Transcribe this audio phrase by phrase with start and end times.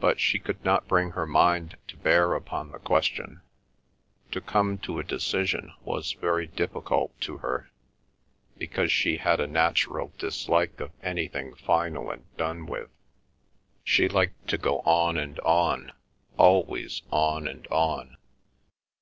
[0.00, 3.40] But she could not bring her mind to bear upon the question.
[4.32, 7.70] To come to a decision was very difficult to her,
[8.58, 12.90] because she had a natural dislike of anything final and done with;
[13.82, 18.18] she liked to go on and on—always on and on.